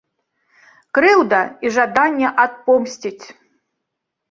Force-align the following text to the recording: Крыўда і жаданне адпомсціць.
Крыўда 0.99 1.41
і 1.67 1.75
жаданне 1.77 2.33
адпомсціць. 2.47 3.25